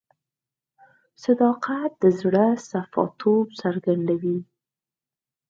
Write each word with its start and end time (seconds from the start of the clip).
صداقت 1.23 1.91
د 2.01 2.03
زړه 2.19 2.45
صفا 2.69 3.03
توب 3.19 3.47
څرګندوي. 3.61 4.37